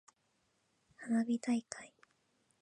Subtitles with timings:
[0.97, 1.93] 花火大会。